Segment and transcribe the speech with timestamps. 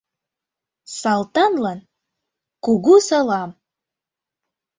[0.97, 1.79] Салтанлан—
[2.63, 3.51] кугу салам.